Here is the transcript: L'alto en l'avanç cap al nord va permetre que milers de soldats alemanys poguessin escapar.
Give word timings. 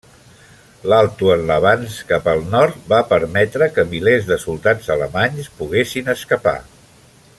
L'alto 0.91 1.27
en 1.33 1.43
l'avanç 1.49 1.97
cap 2.13 2.29
al 2.33 2.41
nord 2.55 2.81
va 2.93 3.01
permetre 3.11 3.69
que 3.75 3.87
milers 3.93 4.27
de 4.31 4.39
soldats 4.47 4.91
alemanys 4.97 5.53
poguessin 5.61 6.11
escapar. 6.17 6.57